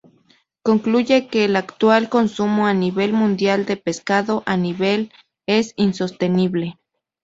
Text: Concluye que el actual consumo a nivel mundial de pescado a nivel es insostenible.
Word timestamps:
Concluye 0.63 1.27
que 1.27 1.45
el 1.45 1.55
actual 1.55 2.09
consumo 2.09 2.65
a 2.65 2.73
nivel 2.73 3.13
mundial 3.13 3.67
de 3.67 3.77
pescado 3.77 4.41
a 4.47 4.57
nivel 4.57 5.11
es 5.45 5.73
insostenible. 5.75 6.79